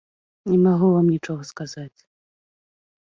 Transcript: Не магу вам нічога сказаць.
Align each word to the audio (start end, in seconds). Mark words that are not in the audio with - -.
Не 0.51 0.55
магу 0.67 0.87
вам 0.95 1.09
нічога 1.15 1.43
сказаць. 1.51 1.99